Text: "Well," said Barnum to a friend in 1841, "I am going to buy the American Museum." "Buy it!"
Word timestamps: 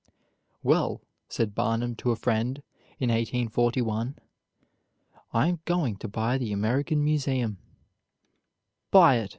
"Well," 0.63 0.99
said 1.29 1.53
Barnum 1.53 1.95
to 1.97 2.09
a 2.09 2.15
friend 2.15 2.63
in 2.97 3.09
1841, 3.11 4.17
"I 5.31 5.47
am 5.47 5.59
going 5.65 5.95
to 5.97 6.07
buy 6.07 6.39
the 6.39 6.51
American 6.51 7.03
Museum." 7.03 7.59
"Buy 8.89 9.17
it!" 9.17 9.29